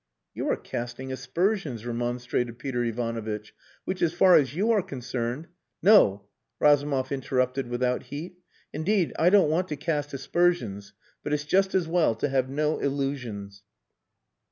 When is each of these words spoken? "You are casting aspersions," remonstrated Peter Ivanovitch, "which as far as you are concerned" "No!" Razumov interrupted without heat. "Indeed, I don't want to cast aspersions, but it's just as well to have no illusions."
"You 0.33 0.49
are 0.49 0.57
casting 0.57 1.11
aspersions," 1.11 1.85
remonstrated 1.85 2.57
Peter 2.57 2.83
Ivanovitch, 2.83 3.53
"which 3.85 4.01
as 4.01 4.13
far 4.15 4.35
as 4.35 4.55
you 4.55 4.71
are 4.71 4.81
concerned" 4.81 5.47
"No!" 5.93 6.25
Razumov 6.59 7.11
interrupted 7.11 7.67
without 7.67 8.01
heat. 8.05 8.39
"Indeed, 8.73 9.13
I 9.19 9.29
don't 9.29 9.51
want 9.51 9.67
to 9.67 9.75
cast 9.75 10.11
aspersions, 10.15 10.93
but 11.23 11.33
it's 11.33 11.45
just 11.45 11.75
as 11.75 11.87
well 11.87 12.15
to 12.15 12.29
have 12.29 12.49
no 12.49 12.79
illusions." 12.79 13.61